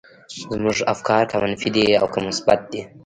[0.51, 2.81] زموږ افکار که منفي دي او که مثبت دي.